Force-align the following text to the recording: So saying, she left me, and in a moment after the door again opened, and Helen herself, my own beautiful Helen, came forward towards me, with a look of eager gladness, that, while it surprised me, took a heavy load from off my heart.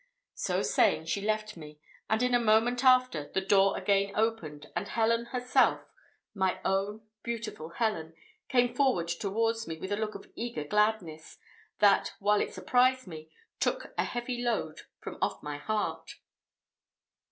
So 0.33 0.63
saying, 0.63 1.05
she 1.05 1.21
left 1.21 1.55
me, 1.55 1.79
and 2.09 2.23
in 2.23 2.33
a 2.33 2.39
moment 2.39 2.83
after 2.83 3.31
the 3.31 3.39
door 3.39 3.77
again 3.77 4.11
opened, 4.15 4.65
and 4.75 4.87
Helen 4.87 5.25
herself, 5.25 5.81
my 6.33 6.59
own 6.65 7.05
beautiful 7.21 7.69
Helen, 7.69 8.15
came 8.49 8.73
forward 8.73 9.07
towards 9.07 9.67
me, 9.67 9.77
with 9.77 9.91
a 9.91 9.97
look 9.97 10.15
of 10.15 10.31
eager 10.33 10.63
gladness, 10.63 11.37
that, 11.77 12.13
while 12.17 12.41
it 12.41 12.51
surprised 12.51 13.05
me, 13.05 13.29
took 13.59 13.93
a 13.95 14.03
heavy 14.05 14.41
load 14.43 14.81
from 15.01 15.19
off 15.21 15.43
my 15.43 15.57
heart. 15.57 16.15